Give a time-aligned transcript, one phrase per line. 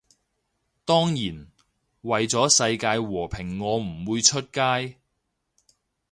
[0.83, 1.47] 當然，
[2.01, 4.97] 為咗世界和平我唔會出街